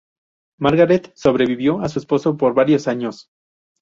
Margaret 0.57 1.11
sobrevivió 1.13 1.79
a 1.81 1.87
su 1.87 1.99
esposo 1.99 2.35
por 2.35 2.55
varios 2.55 2.87
años. 2.87 3.29